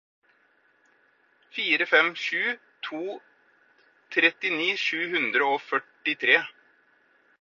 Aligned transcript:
fire 1.57 1.85
fem 1.91 2.09
sju 2.23 2.41
to 2.87 3.01
trettini 4.15 4.69
sju 4.85 4.99
hundre 5.15 5.45
og 5.55 5.59
førtitre 5.67 6.39